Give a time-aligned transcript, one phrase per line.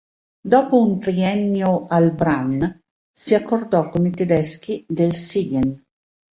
[0.43, 2.63] Dopo un triennio al Brann,
[3.15, 5.79] si accordò con i tedeschi del Siegen.